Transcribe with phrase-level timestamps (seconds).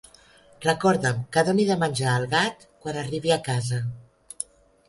[0.65, 3.83] Recorda'm que doni de menjar al gat quan arribi a casa.